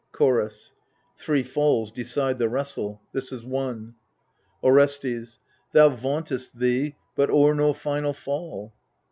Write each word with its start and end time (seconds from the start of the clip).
Chorus 0.13 0.73
Three 1.15 1.43
fdls 1.43 1.93
decide 1.93 2.39
the 2.39 2.49
wrestle— 2.49 3.03
this 3.13 3.31
is 3.31 3.43
one. 3.43 3.93
Orestes 4.63 5.37
Thou 5.73 5.89
vauntest 5.89 6.57
thee— 6.57 6.95
but 7.15 7.29
o'er 7.29 7.53
no 7.53 7.71
final 7.71 8.13
fall. 8.13 8.73